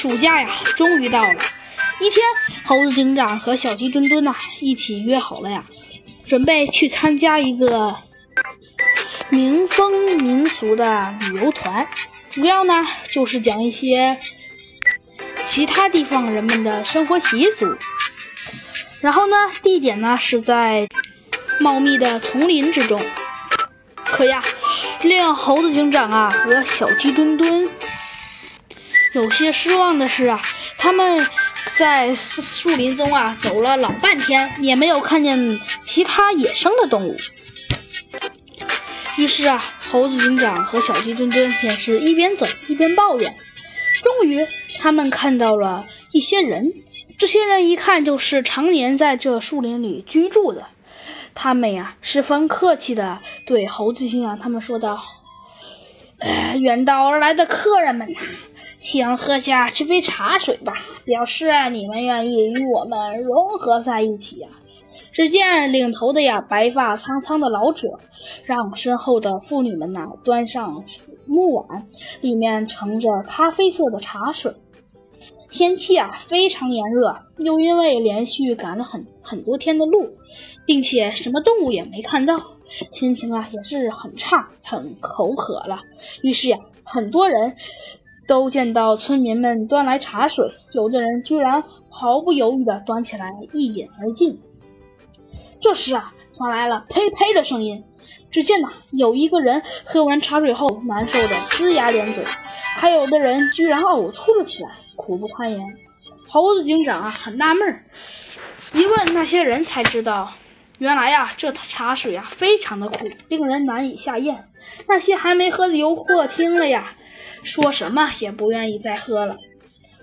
[0.00, 1.38] 暑假呀，终于到了。
[2.00, 2.24] 一天，
[2.64, 5.62] 猴子警长和小鸡墩墩呐一起约好了呀，
[6.24, 7.94] 准备去参加一个
[9.28, 11.86] 民风民俗的旅游团，
[12.30, 14.18] 主要呢就是讲一些
[15.44, 17.76] 其他地方人们的生活习俗。
[19.02, 20.88] 然后呢，地点呢是在
[21.60, 22.98] 茂密的丛林之中。
[24.06, 24.42] 可呀，
[25.02, 27.68] 令猴子警长啊和小鸡墩墩
[29.12, 30.40] 有些失望的是啊，
[30.78, 31.26] 他们。
[31.72, 37.16] 在树林中啊，走了老半天，也没有看见其他野生的动物。
[39.16, 43.34] 于是啊，猴子警长和小鸡墩墩便是一边走一边抱怨。
[44.02, 44.46] 终于，
[44.80, 46.72] 他们看到了一些人，
[47.18, 50.66] 这些人一看就是常年在这树林里居住的。
[51.34, 55.02] 他们呀，十分客气地对猴子警长他们说道
[56.20, 58.18] ：“呃，远道而来的客人们呐。”
[58.80, 60.72] 请喝下这杯茶水吧，
[61.04, 64.48] 表示你们愿意与我们融合在一起呀。
[65.12, 67.98] 只见领头的呀，白发苍苍的老者，
[68.42, 70.82] 让身后的妇女们呐端上
[71.26, 71.86] 木碗，
[72.22, 74.50] 里面盛着咖啡色的茶水。
[75.50, 80.08] 天气啊非常炎热，又因为连续赶了很很多天的路，
[80.64, 82.40] 并且什么动物也没看到，
[82.90, 85.82] 心情啊也是很差，很口渴了。
[86.22, 87.54] 于是呀，很多人。
[88.30, 94.40] 都见到村民们端来茶水，有的人居然毫不犹豫地端起来一饮而尽。
[95.60, 97.82] 这时啊，传来了呸呸的声音。
[98.30, 102.22] 只见呐，有一个人喝完茶水后难受的龇牙咧嘴，
[102.76, 105.60] 还有的人居然呕吐了起来，苦不堪言。
[106.28, 107.82] 猴子警长啊，很纳闷儿，
[108.72, 110.30] 一问那些人才知道，
[110.80, 114.48] 原来呀，这茶水呀非常的苦，令人难以下咽。
[114.88, 116.94] 那些还没喝的游客听了呀。
[117.42, 119.36] 说什么也不愿意再喝了，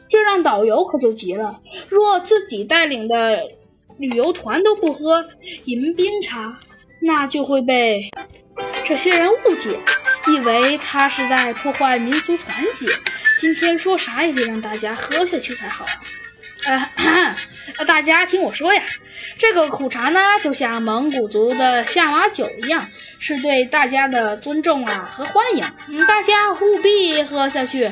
[0.09, 1.59] 这让导游可就急了。
[1.89, 3.42] 若自己带领的
[3.98, 5.25] 旅游团都不喝
[5.66, 6.58] 迎宾茶，
[7.02, 8.09] 那就会被
[8.83, 9.80] 这些人误解，
[10.32, 12.88] 以为他是在破坏民族团结。
[13.39, 15.86] 今天说啥也得让大家喝下去才好。
[16.65, 18.82] 呃， 大家听我说呀，
[19.39, 22.89] 这个苦茶呢，就像蒙古族的夏瓦酒一样，
[23.20, 27.92] 是对大家的尊重啊和欢迎，嗯，大家务必喝下去。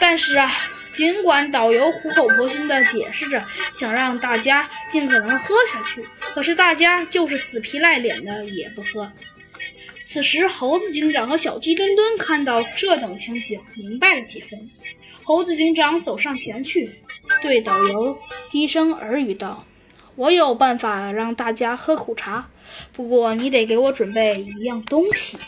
[0.00, 0.50] 但是啊，
[0.92, 6.04] 尽管导游苦口婆心的解释着，想让大家尽可能喝下去，
[6.34, 9.10] 可是大家就是死皮赖脸的也不喝。
[10.04, 14.60] 此时，猴子警长和小鸡墩墩看到这等情形，明白了几分。
[15.22, 16.90] 猴子警长走上前去。
[17.40, 18.18] 对导游
[18.50, 19.64] 低声耳语道
[20.20, 22.46] ：“我有办法让大家喝苦茶，
[22.92, 25.38] 不过你得给我准备一样东西。”